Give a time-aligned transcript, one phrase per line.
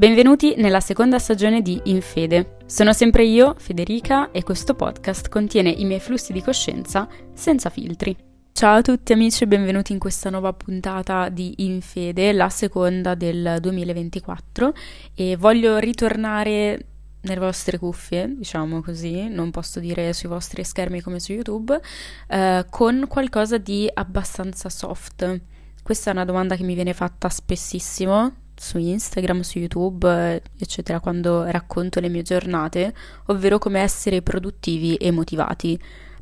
[0.00, 2.56] Benvenuti nella seconda stagione di In Fede.
[2.64, 8.16] Sono sempre io, Federica, e questo podcast contiene i miei flussi di coscienza senza filtri.
[8.50, 13.14] Ciao a tutti amici e benvenuti in questa nuova puntata di In Fede, la seconda
[13.14, 14.72] del 2024
[15.14, 16.86] e voglio ritornare
[17.20, 21.78] nelle vostre cuffie, diciamo così, non posso dire sui vostri schermi come su YouTube,
[22.26, 25.40] eh, con qualcosa di abbastanza soft.
[25.82, 31.44] Questa è una domanda che mi viene fatta spessissimo su Instagram, su YouTube, eccetera, quando
[31.44, 32.94] racconto le mie giornate,
[33.26, 35.80] ovvero come essere produttivi e motivati.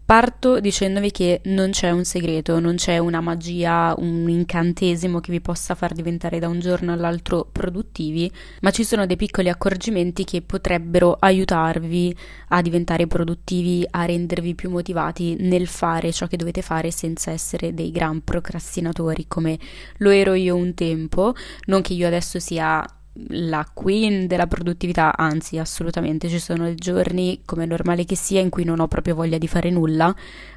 [0.08, 5.42] Parto dicendovi che non c'è un segreto, non c'è una magia, un incantesimo che vi
[5.42, 10.40] possa far diventare da un giorno all'altro produttivi, ma ci sono dei piccoli accorgimenti che
[10.40, 12.16] potrebbero aiutarvi
[12.48, 17.74] a diventare produttivi, a rendervi più motivati nel fare ciò che dovete fare senza essere
[17.74, 19.58] dei gran procrastinatori come
[19.98, 21.34] lo ero io un tempo,
[21.66, 22.82] non che io adesso sia
[23.28, 28.48] la queen della produttività, anzi assolutamente ci sono giorni come è normale che sia in
[28.48, 30.14] cui non ho proprio voglia di fare nulla,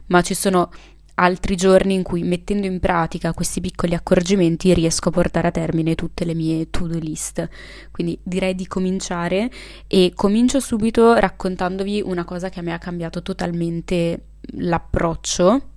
[0.08, 0.70] ma ci sono
[1.16, 5.96] altri giorni in cui mettendo in pratica questi piccoli accorgimenti riesco a portare a termine
[5.96, 7.48] tutte le mie to-do list.
[7.92, 9.52] Quindi direi di cominciare
[9.88, 15.71] e comincio subito raccontandovi una cosa che a me ha cambiato totalmente l'approccio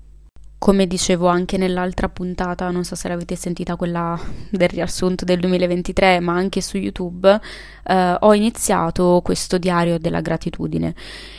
[0.58, 4.19] come dicevo anche nell'altra puntata, non so se l'avete sentita quella
[4.50, 7.41] del riassunto del 2023, ma anche su YouTube,
[7.86, 10.94] eh, ho iniziato questo diario della gratitudine.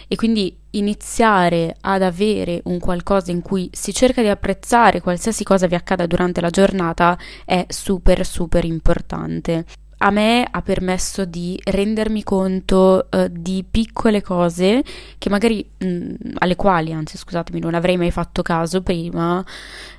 [0.07, 5.67] E quindi iniziare ad avere un qualcosa in cui si cerca di apprezzare qualsiasi cosa
[5.67, 9.65] vi accada durante la giornata è super super importante
[9.97, 14.83] a me ha permesso di rendermi conto uh, di piccole cose
[15.17, 19.43] che magari mh, mm, alle quali, anzi scusatemi, non avrei mai fatto caso prima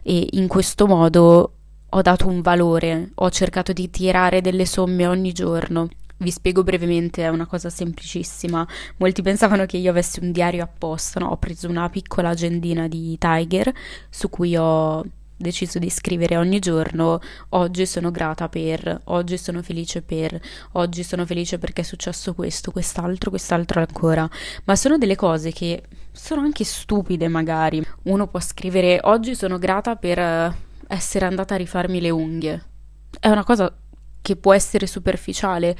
[0.02, 1.52] e in questo modo
[1.88, 5.88] ho dato un valore, ho cercato di tirare delle somme ogni giorno.
[6.18, 8.66] Vi spiego brevemente, è una cosa semplicissima.
[8.96, 11.28] Molti pensavano che io avessi un diario apposta, no?
[11.28, 13.72] Ho preso una piccola agendina di Tiger
[14.08, 15.04] su cui ho
[15.36, 17.20] deciso di scrivere ogni giorno
[17.50, 20.40] oggi sono grata per, oggi sono felice per,
[20.72, 24.28] oggi sono felice perché è successo questo, quest'altro, quest'altro ancora,
[24.64, 25.82] ma sono delle cose che
[26.12, 27.84] sono anche stupide magari.
[28.04, 30.54] Uno può scrivere oggi sono grata per eh,
[30.88, 32.64] essere andata a rifarmi le unghie.
[33.18, 33.72] È una cosa
[34.22, 35.76] che può essere superficiale,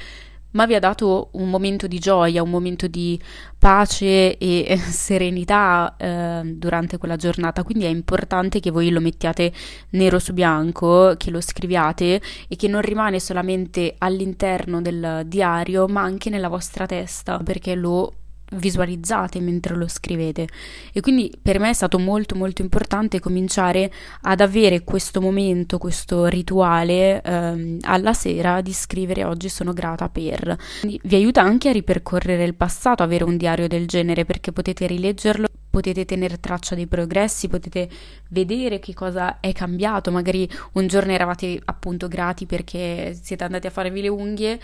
[0.57, 3.19] ma vi ha dato un momento di gioia, un momento di
[3.59, 7.63] pace e serenità eh, durante quella giornata.
[7.63, 9.53] Quindi è importante che voi lo mettiate
[9.91, 16.01] nero su bianco, che lo scriviate e che non rimane solamente all'interno del diario, ma
[16.01, 18.11] anche nella vostra testa, perché lo
[18.51, 20.47] visualizzate mentre lo scrivete
[20.93, 23.91] e quindi per me è stato molto molto importante cominciare
[24.21, 30.57] ad avere questo momento, questo rituale ehm, alla sera di scrivere oggi sono grata per.
[30.79, 34.87] Quindi vi aiuta anche a ripercorrere il passato, avere un diario del genere perché potete
[34.87, 37.89] rileggerlo, potete tenere traccia dei progressi, potete
[38.29, 43.71] vedere che cosa è cambiato, magari un giorno eravate appunto grati perché siete andati a
[43.71, 44.59] farvi le unghie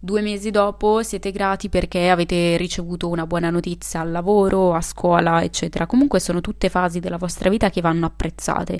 [0.00, 5.42] Due mesi dopo siete grati perché avete ricevuto una buona notizia al lavoro, a scuola,
[5.42, 5.86] eccetera.
[5.86, 8.78] Comunque sono tutte fasi della vostra vita che vanno apprezzate.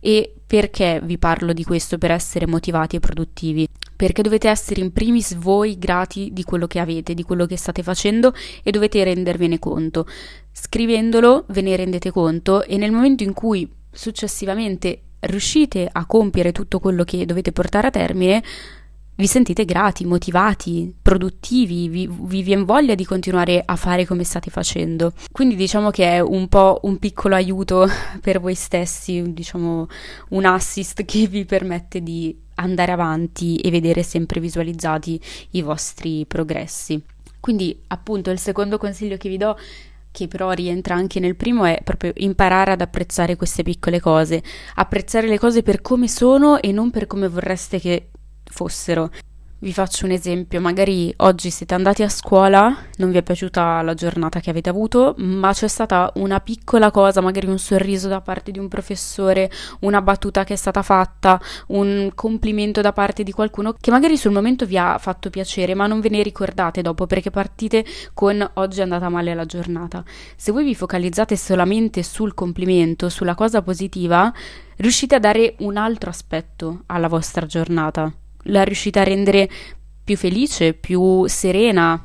[0.00, 3.68] E perché vi parlo di questo per essere motivati e produttivi?
[3.94, 7.84] Perché dovete essere in primis voi grati di quello che avete, di quello che state
[7.84, 8.34] facendo
[8.64, 10.04] e dovete rendervene conto.
[10.50, 16.80] Scrivendolo ve ne rendete conto e nel momento in cui successivamente riuscite a compiere tutto
[16.80, 18.42] quello che dovete portare a termine,
[19.16, 24.50] vi sentite grati, motivati, produttivi, vi, vi viene voglia di continuare a fare come state
[24.50, 25.12] facendo.
[25.32, 27.86] Quindi diciamo che è un po' un piccolo aiuto
[28.20, 29.88] per voi stessi, diciamo
[30.30, 35.20] un assist che vi permette di andare avanti e vedere sempre visualizzati
[35.52, 37.02] i vostri progressi.
[37.40, 39.56] Quindi appunto il secondo consiglio che vi do
[40.10, 44.42] che però rientra anche nel primo, è proprio imparare ad apprezzare queste piccole cose,
[44.76, 48.08] apprezzare le cose per come sono e non per come vorreste che
[48.50, 49.10] fossero.
[49.58, 53.94] Vi faccio un esempio, magari oggi siete andati a scuola, non vi è piaciuta la
[53.94, 58.50] giornata che avete avuto, ma c'è stata una piccola cosa, magari un sorriso da parte
[58.50, 59.50] di un professore,
[59.80, 64.32] una battuta che è stata fatta, un complimento da parte di qualcuno che magari sul
[64.32, 67.82] momento vi ha fatto piacere, ma non ve ne ricordate dopo perché partite
[68.12, 70.04] con oggi è andata male la giornata.
[70.36, 74.30] Se voi vi focalizzate solamente sul complimento, sulla cosa positiva,
[74.76, 78.12] riuscite a dare un altro aspetto alla vostra giornata
[78.46, 79.48] la riuscite a rendere
[80.04, 82.00] più felice, più serena,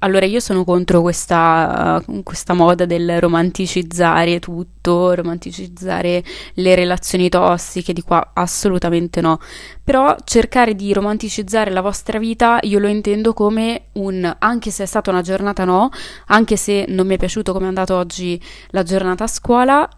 [0.00, 6.22] allora io sono contro questa, questa, moda del romanticizzare tutto, romanticizzare
[6.54, 9.40] le relazioni tossiche, di qua assolutamente no.
[9.82, 14.86] Però cercare di romanticizzare la vostra vita io lo intendo come un, anche se è
[14.86, 15.90] stata una giornata no,
[16.26, 18.40] anche se non mi è piaciuto come è andata oggi
[18.70, 19.88] la giornata a scuola,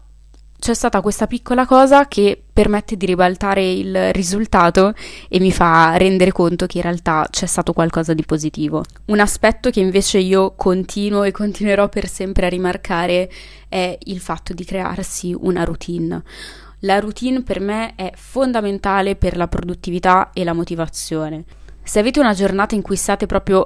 [0.61, 4.93] c'è stata questa piccola cosa che permette di ribaltare il risultato
[5.27, 8.83] e mi fa rendere conto che in realtà c'è stato qualcosa di positivo.
[9.05, 13.27] Un aspetto che invece io continuo e continuerò per sempre a rimarcare
[13.67, 16.21] è il fatto di crearsi una routine.
[16.81, 21.43] La routine per me è fondamentale per la produttività e la motivazione.
[21.81, 23.65] Se avete una giornata in cui state proprio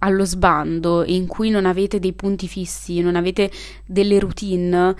[0.00, 3.50] allo sbando, in cui non avete dei punti fissi, non avete
[3.86, 4.94] delle routine,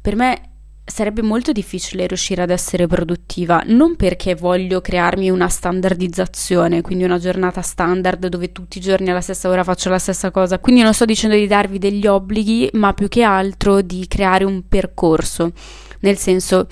[0.00, 0.50] per me
[0.84, 7.18] sarebbe molto difficile riuscire ad essere produttiva, non perché voglio crearmi una standardizzazione, quindi una
[7.18, 10.92] giornata standard dove tutti i giorni alla stessa ora faccio la stessa cosa, quindi non
[10.92, 15.52] sto dicendo di darvi degli obblighi, ma più che altro di creare un percorso,
[16.00, 16.66] nel senso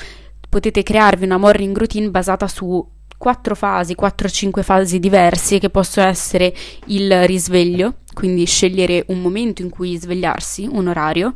[0.48, 2.84] potete crearvi una morning routine basata su
[3.16, 6.52] quattro fasi, 4-5 fasi diverse che possono essere
[6.86, 11.34] il risveglio, quindi scegliere un momento in cui svegliarsi, un orario,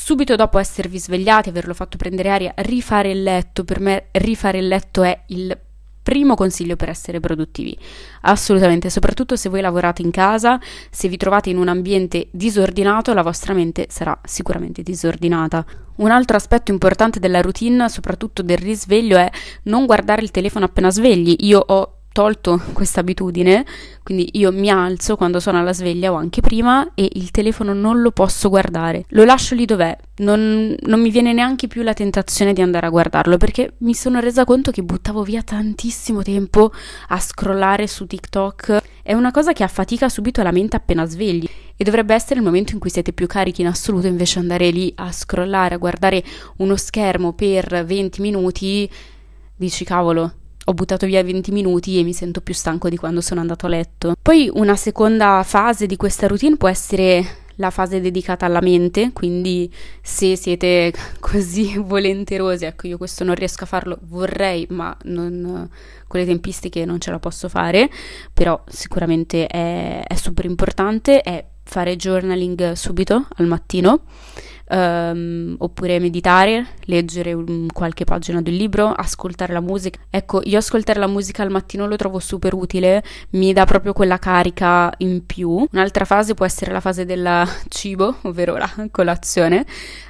[0.00, 3.64] subito dopo esservi svegliati, averlo fatto prendere aria, rifare il letto.
[3.64, 5.58] Per me rifare il letto è il
[6.00, 7.76] primo consiglio per essere produttivi.
[8.22, 10.58] Assolutamente, soprattutto se voi lavorate in casa,
[10.88, 15.66] se vi trovate in un ambiente disordinato, la vostra mente sarà sicuramente disordinata.
[15.96, 19.28] Un altro aspetto importante della routine, soprattutto del risveglio, è
[19.64, 21.34] non guardare il telefono appena svegli.
[21.40, 23.64] Io ho tolto questa abitudine,
[24.02, 28.00] quindi io mi alzo quando sono alla sveglia o anche prima e il telefono non
[28.00, 32.52] lo posso guardare, lo lascio lì dov'è, non, non mi viene neanche più la tentazione
[32.52, 36.72] di andare a guardarlo perché mi sono resa conto che buttavo via tantissimo tempo
[37.08, 41.84] a scrollare su TikTok, è una cosa che affatica subito la mente appena svegli e
[41.84, 45.12] dovrebbe essere il momento in cui siete più carichi in assoluto invece andare lì a
[45.12, 46.24] scrollare, a guardare
[46.56, 48.90] uno schermo per 20 minuti,
[49.54, 50.32] dici cavolo
[50.68, 53.70] ho buttato via 20 minuti e mi sento più stanco di quando sono andato a
[53.70, 54.14] letto.
[54.20, 59.72] Poi una seconda fase di questa routine può essere la fase dedicata alla mente, quindi
[60.02, 65.68] se siete così volenterosi, ecco io questo non riesco a farlo, vorrei, ma non,
[66.06, 67.90] con le tempistiche non ce la posso fare,
[68.32, 74.02] però sicuramente è, è super importante, è fare journaling subito al mattino
[74.70, 79.98] um, oppure meditare, leggere un, qualche pagina del libro, ascoltare la musica.
[80.10, 84.18] Ecco, io ascoltare la musica al mattino lo trovo super utile, mi dà proprio quella
[84.18, 85.66] carica in più.
[85.70, 89.64] Un'altra fase può essere la fase del cibo, ovvero la colazione,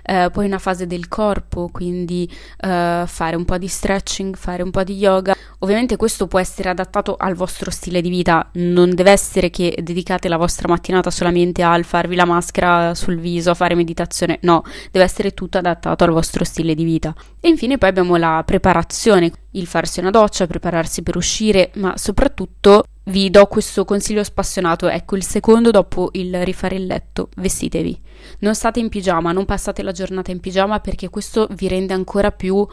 [0.05, 4.71] uh, poi una fase del corpo, quindi uh, fare un po' di stretching, fare un
[4.71, 5.35] po' di yoga.
[5.61, 10.29] Ovviamente questo può essere adattato al vostro stile di vita, non deve essere che dedicate
[10.29, 15.05] la vostra mattinata solamente al farvi la maschera sul viso, a fare meditazione no, deve
[15.05, 17.15] essere tutto adattato al vostro stile di vita.
[17.41, 22.85] E infine poi abbiamo la preparazione, il farsi una doccia, prepararsi per uscire, ma soprattutto
[23.05, 28.01] vi do questo consiglio spassionato, ecco il secondo dopo il rifare il letto, vestitevi.
[28.41, 32.33] Non state in pigiama, non passate la giornata in pigiama perché questo vi rende ancora
[32.33, 32.67] più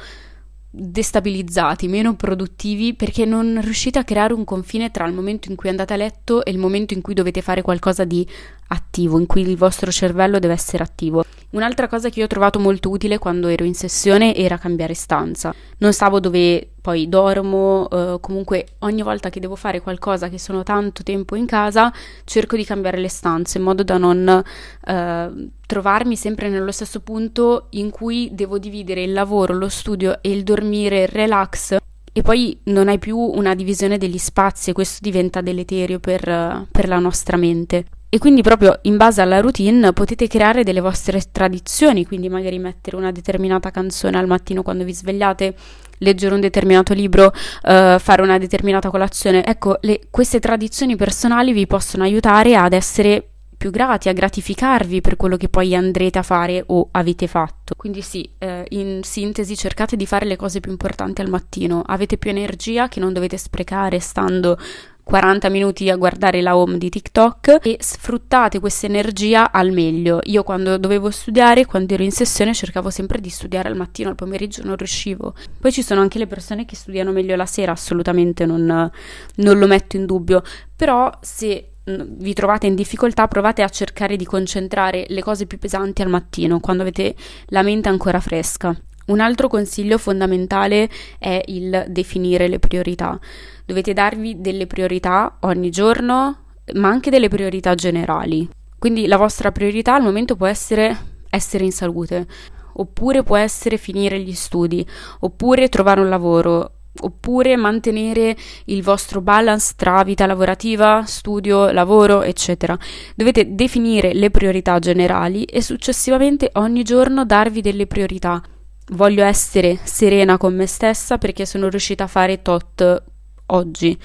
[0.77, 5.69] destabilizzati, meno produttivi perché non riuscite a creare un confine tra il momento in cui
[5.69, 8.27] andate a letto e il momento in cui dovete fare qualcosa di
[8.67, 11.23] attivo, in cui il vostro cervello deve essere attivo.
[11.55, 15.55] Un'altra cosa che io ho trovato molto utile quando ero in sessione era cambiare stanza.
[15.77, 20.63] Non stavo dove poi dormo, eh, comunque ogni volta che devo fare qualcosa che sono
[20.63, 21.93] tanto tempo in casa,
[22.25, 24.43] cerco di cambiare le stanze in modo da non
[24.85, 30.31] eh, trovarmi sempre nello stesso punto in cui devo dividere il lavoro, lo studio e
[30.31, 31.77] il dormire, il relax
[32.11, 36.87] e poi non hai più una divisione degli spazi e questo diventa deleterio per, per
[36.89, 37.85] la nostra mente.
[38.15, 42.95] E quindi proprio in base alla routine potete creare delle vostre tradizioni, quindi magari mettere
[42.95, 45.53] una determinata canzone al mattino quando vi svegliate,
[45.97, 49.45] leggere un determinato libro, uh, fare una determinata colazione.
[49.45, 55.17] Ecco, le, queste tradizioni personali vi possono aiutare ad essere più grati, a gratificarvi per
[55.17, 57.73] quello che poi andrete a fare o avete fatto.
[57.75, 62.17] Quindi sì, eh, in sintesi cercate di fare le cose più importanti al mattino, avete
[62.17, 64.57] più energia che non dovete sprecare stando
[65.05, 70.19] 40 minuti a guardare la home di TikTok e sfruttate questa energia al meglio.
[70.23, 74.15] Io quando dovevo studiare, quando ero in sessione, cercavo sempre di studiare al mattino, al
[74.15, 75.35] pomeriggio non riuscivo.
[75.59, 78.91] Poi ci sono anche le persone che studiano meglio la sera, assolutamente non,
[79.35, 80.41] non lo metto in dubbio,
[80.75, 86.01] però se vi trovate in difficoltà, provate a cercare di concentrare le cose più pesanti
[86.01, 87.15] al mattino, quando avete
[87.49, 88.75] la mente ancora fresca.
[89.05, 93.19] Un altro consiglio fondamentale è il definire le priorità.
[93.65, 96.37] Dovete darvi delle priorità ogni giorno,
[96.73, 98.49] ma anche delle priorità generali.
[98.79, 102.25] Quindi la vostra priorità al momento può essere essere in salute,
[102.73, 104.85] oppure può essere finire gli studi,
[105.19, 106.71] oppure trovare un lavoro,
[107.01, 108.35] oppure mantenere
[108.65, 112.77] il vostro balance tra vita lavorativa, studio, lavoro, eccetera.
[113.15, 118.41] Dovete definire le priorità generali e successivamente ogni giorno darvi delle priorità.
[118.89, 123.03] Voglio essere serena con me stessa perché sono riuscita a fare tot
[123.47, 123.97] oggi,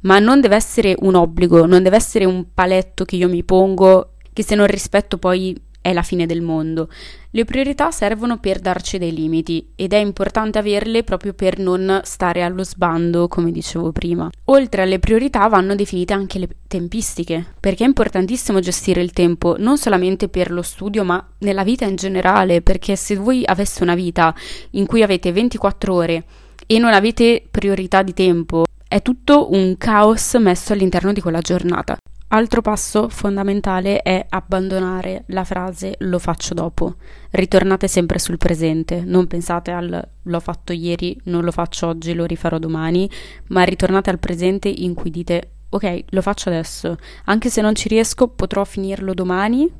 [0.00, 4.14] ma non deve essere un obbligo, non deve essere un paletto che io mi pongo
[4.32, 6.88] che se non rispetto poi è la fine del mondo.
[7.32, 12.42] Le priorità servono per darci dei limiti ed è importante averle proprio per non stare
[12.42, 14.30] allo sbando, come dicevo prima.
[14.46, 19.76] Oltre alle priorità vanno definite anche le tempistiche, perché è importantissimo gestire il tempo non
[19.76, 24.34] solamente per lo studio, ma nella vita in generale, perché se voi aveste una vita
[24.70, 26.24] in cui avete 24 ore
[26.66, 31.96] e non avete priorità di tempo, è tutto un caos messo all'interno di quella giornata.
[32.34, 36.94] Altro passo fondamentale è abbandonare la frase lo faccio dopo.
[37.30, 42.24] Ritornate sempre sul presente, non pensate al l'ho fatto ieri, non lo faccio oggi, lo
[42.24, 43.10] rifarò domani,
[43.48, 46.96] ma ritornate al presente in cui dite ok, lo faccio adesso,
[47.26, 49.70] anche se non ci riesco potrò finirlo domani,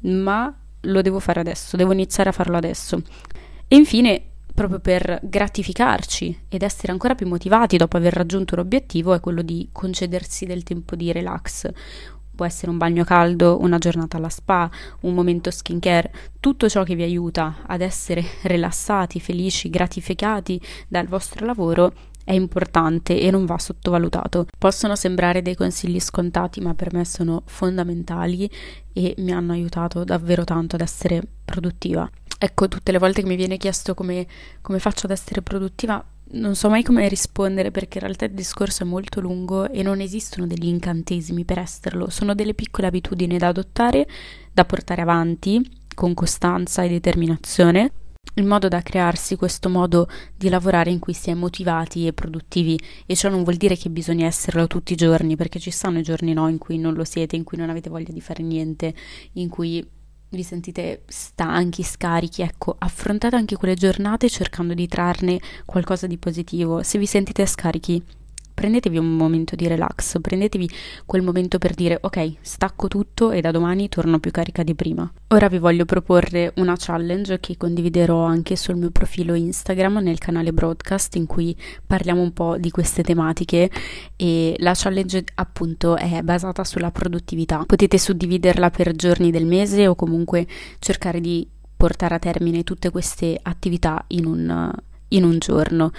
[0.00, 3.00] ma lo devo fare adesso, devo iniziare a farlo adesso.
[3.66, 9.20] E infine proprio per gratificarci ed essere ancora più motivati dopo aver raggiunto l'obiettivo è
[9.20, 11.70] quello di concedersi del tempo di relax.
[12.34, 16.94] Può essere un bagno caldo, una giornata alla spa, un momento skincare, tutto ciò che
[16.94, 21.92] vi aiuta ad essere rilassati, felici, gratificati dal vostro lavoro
[22.24, 24.46] è importante e non va sottovalutato.
[24.56, 28.48] Possono sembrare dei consigli scontati, ma per me sono fondamentali
[28.92, 32.08] e mi hanno aiutato davvero tanto ad essere produttiva.
[32.44, 34.26] Ecco, tutte le volte che mi viene chiesto come,
[34.62, 38.82] come faccio ad essere produttiva, non so mai come rispondere perché in realtà il discorso
[38.82, 43.46] è molto lungo e non esistono degli incantesimi per esserlo, sono delle piccole abitudini da
[43.46, 44.08] adottare,
[44.52, 47.92] da portare avanti con costanza e determinazione,
[48.34, 52.76] in modo da crearsi questo modo di lavorare in cui si è motivati e produttivi.
[53.06, 56.02] E ciò non vuol dire che bisogna esserlo tutti i giorni perché ci stanno i
[56.02, 58.92] giorni no in cui non lo siete, in cui non avete voglia di fare niente,
[59.34, 60.00] in cui
[60.36, 66.82] vi sentite stanchi, scarichi, ecco, affrontate anche quelle giornate cercando di trarne qualcosa di positivo.
[66.82, 68.02] Se vi sentite scarichi,
[68.52, 70.68] prendetevi un momento di relax, prendetevi
[71.06, 75.10] quel momento per dire ok, stacco tutto e da domani torno più carica di prima.
[75.28, 80.52] Ora vi voglio proporre una challenge che condividerò anche sul mio profilo Instagram nel canale
[80.52, 81.56] broadcast in cui
[81.86, 83.70] parliamo un po' di queste tematiche
[84.16, 87.64] e la challenge appunto è basata sulla produttività.
[87.66, 90.46] Potete suddividerla per giorni del mese o comunque
[90.78, 94.72] cercare di portare a termine tutte queste attività in un,
[95.08, 95.90] in un giorno.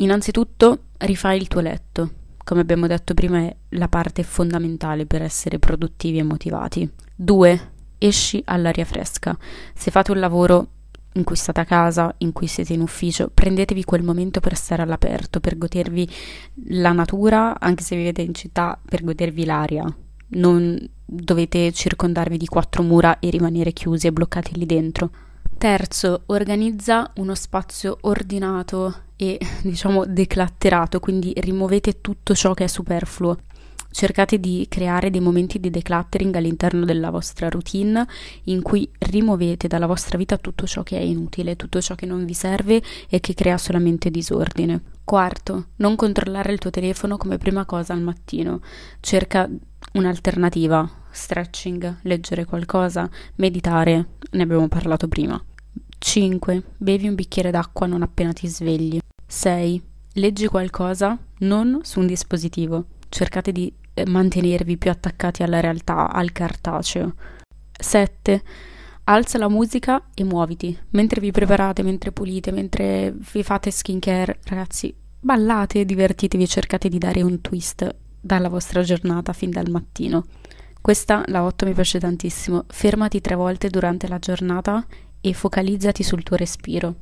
[0.00, 2.10] Innanzitutto rifai il tuo letto.
[2.42, 6.90] Come abbiamo detto prima è la parte fondamentale per essere produttivi e motivati.
[7.14, 7.72] 2.
[7.98, 9.36] Esci all'aria fresca.
[9.74, 10.68] Se fate un lavoro
[11.14, 14.80] in cui state a casa, in cui siete in ufficio, prendetevi quel momento per stare
[14.80, 16.08] all'aperto, per godervi
[16.68, 19.84] la natura, anche se vivete in città, per godervi l'aria.
[20.28, 25.10] Non dovete circondarvi di quattro mura e rimanere chiusi e bloccati lì dentro.
[25.60, 33.40] Terzo, organizza uno spazio ordinato e diciamo declatterato, quindi rimuovete tutto ciò che è superfluo.
[33.90, 38.06] Cercate di creare dei momenti di decluttering all'interno della vostra routine
[38.44, 42.24] in cui rimuovete dalla vostra vita tutto ciò che è inutile, tutto ciò che non
[42.24, 44.80] vi serve e che crea solamente disordine.
[45.04, 48.62] Quarto, non controllare il tuo telefono come prima cosa al mattino.
[49.00, 49.46] Cerca
[49.92, 55.38] un'alternativa, stretching, leggere qualcosa, meditare, ne abbiamo parlato prima.
[56.00, 56.62] 5.
[56.78, 58.98] Bevi un bicchiere d'acqua non appena ti svegli.
[59.26, 59.82] 6.
[60.14, 62.86] Leggi qualcosa non su un dispositivo.
[63.08, 67.14] Cercate di eh, mantenervi più attaccati alla realtà, al cartaceo.
[67.78, 68.42] 7.
[69.04, 70.76] Alza la musica e muoviti.
[70.90, 77.20] Mentre vi preparate, mentre pulite, mentre vi fate skincare, ragazzi, ballate, divertitevi, cercate di dare
[77.22, 80.24] un twist dalla vostra giornata fin dal mattino.
[80.80, 82.64] Questa, la 8, mi piace tantissimo.
[82.68, 84.84] Fermati tre volte durante la giornata
[85.20, 86.94] e focalizzati sul tuo respiro.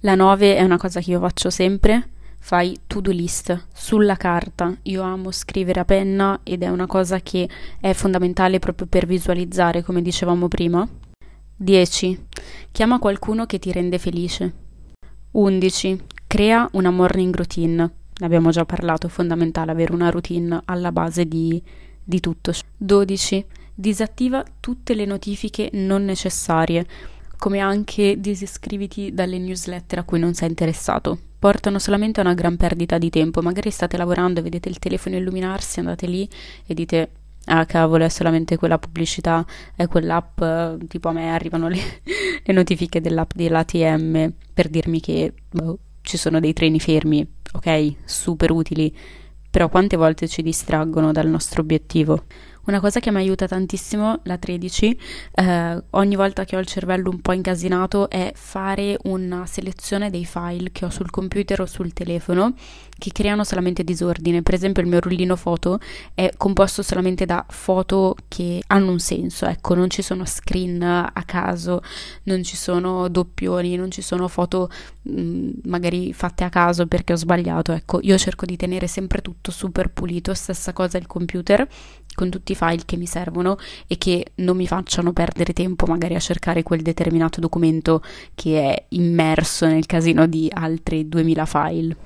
[0.00, 4.76] La 9 è una cosa che io faccio sempre, fai to-do list sulla carta.
[4.82, 7.48] Io amo scrivere a penna ed è una cosa che
[7.80, 10.86] è fondamentale proprio per visualizzare, come dicevamo prima.
[11.56, 12.26] 10.
[12.70, 14.52] Chiama qualcuno che ti rende felice.
[15.30, 16.02] 11.
[16.26, 17.76] Crea una morning routine.
[17.76, 21.62] Ne abbiamo già parlato, è fondamentale avere una routine alla base di,
[22.02, 22.52] di tutto.
[22.76, 26.86] 12 disattiva tutte le notifiche non necessarie,
[27.36, 31.18] come anche disiscriviti dalle newsletter a cui non sei interessato.
[31.44, 33.42] portano solamente a una gran perdita di tempo.
[33.42, 36.26] Magari state lavorando e vedete il telefono illuminarsi, andate lì
[36.64, 37.10] e dite
[37.46, 39.44] ah cavolo è solamente quella pubblicità,
[39.76, 40.40] è quell'app,
[40.88, 41.78] tipo a me arrivano le,
[42.42, 48.50] le notifiche dell'app dell'ATM per dirmi che boh, ci sono dei treni fermi, ok, super
[48.50, 48.94] utili,
[49.50, 52.24] però quante volte ci distraggono dal nostro obiettivo?
[52.66, 54.98] Una cosa che mi aiuta tantissimo, la 13,
[55.34, 60.24] eh, ogni volta che ho il cervello un po' incasinato, è fare una selezione dei
[60.24, 62.54] file che ho sul computer o sul telefono
[62.96, 64.42] che creano solamente disordine.
[64.42, 65.78] Per esempio il mio rullino foto
[66.14, 71.22] è composto solamente da foto che hanno un senso, ecco, non ci sono screen a
[71.26, 71.82] caso,
[72.24, 74.70] non ci sono doppioni, non ci sono foto
[75.02, 79.20] mh, mm, magari fatte a caso perché ho sbagliato, ecco, io cerco di tenere sempre
[79.20, 81.68] tutto super pulito, stessa cosa il computer
[82.14, 83.56] con tutti i file che mi servono
[83.86, 88.02] e che non mi facciano perdere tempo magari a cercare quel determinato documento
[88.34, 91.96] che è immerso nel casino di altri 2000 file.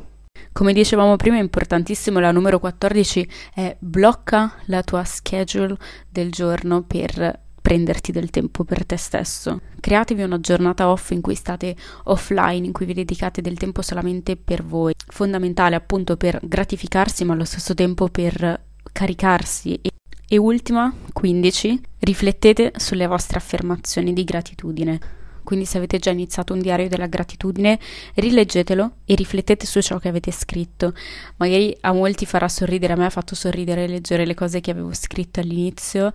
[0.52, 5.76] Come dicevamo prima è importantissimo la numero 14 è blocca la tua schedule
[6.08, 9.60] del giorno per prenderti del tempo per te stesso.
[9.78, 14.36] Createvi una giornata off in cui state offline, in cui vi dedicate del tempo solamente
[14.36, 14.94] per voi.
[15.06, 19.90] Fondamentale appunto per gratificarsi ma allo stesso tempo per caricarsi e
[20.28, 25.00] e ultima, 15, riflettete sulle vostre affermazioni di gratitudine.
[25.42, 27.78] Quindi se avete già iniziato un diario della gratitudine,
[28.16, 30.92] rileggetelo e riflettete su ciò che avete scritto.
[31.36, 34.92] Magari a molti farà sorridere, a me ha fatto sorridere leggere le cose che avevo
[34.92, 36.12] scritto all'inizio,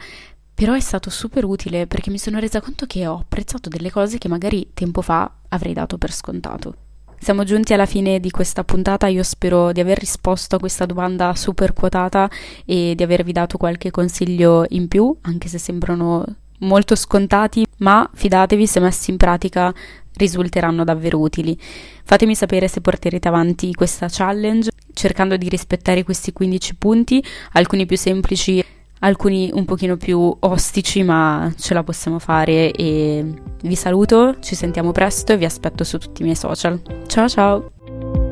[0.54, 4.20] però è stato super utile perché mi sono resa conto che ho apprezzato delle cose
[4.20, 6.76] che magari tempo fa avrei dato per scontato.
[7.24, 11.34] Siamo giunti alla fine di questa puntata, io spero di aver risposto a questa domanda
[11.36, 12.30] super quotata
[12.66, 16.26] e di avervi dato qualche consiglio in più, anche se sembrano
[16.60, 19.74] molto scontati, ma fidatevi se messi in pratica
[20.18, 21.58] risulteranno davvero utili.
[22.04, 27.96] Fatemi sapere se porterete avanti questa challenge cercando di rispettare questi 15 punti, alcuni più
[27.96, 28.62] semplici
[29.04, 33.26] alcuni un pochino più ostici, ma ce la possiamo fare e
[33.62, 36.82] vi saluto, ci sentiamo presto e vi aspetto su tutti i miei social.
[37.08, 38.23] Ciao ciao!